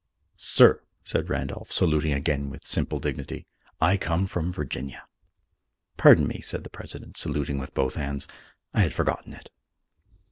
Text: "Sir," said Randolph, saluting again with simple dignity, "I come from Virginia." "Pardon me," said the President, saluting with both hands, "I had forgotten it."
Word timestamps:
"Sir," 0.35 0.81
said 1.03 1.29
Randolph, 1.29 1.71
saluting 1.71 2.11
again 2.11 2.49
with 2.49 2.65
simple 2.65 2.99
dignity, 2.99 3.45
"I 3.79 3.97
come 3.97 4.25
from 4.25 4.51
Virginia." 4.51 5.05
"Pardon 5.95 6.25
me," 6.27 6.41
said 6.41 6.63
the 6.63 6.71
President, 6.71 7.17
saluting 7.17 7.59
with 7.59 7.75
both 7.75 7.93
hands, 7.93 8.27
"I 8.73 8.81
had 8.81 8.93
forgotten 8.95 9.33
it." 9.33 9.51